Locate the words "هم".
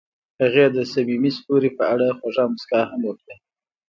2.91-3.01